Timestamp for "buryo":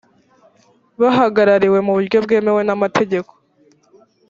1.97-2.17